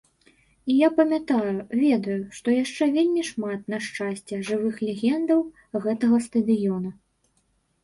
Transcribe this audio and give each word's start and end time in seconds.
І 0.71 0.77
я 0.77 0.87
памятаю, 0.99 1.51
ведаю, 1.81 2.15
што 2.37 2.47
яшчэ 2.55 2.83
вельмі 2.97 3.27
шмат, 3.31 3.69
на 3.75 3.81
шчасце, 3.89 4.41
жывых 4.49 4.83
легендаў 4.89 5.47
гэтага 5.87 6.23
стадыёна. 6.31 6.89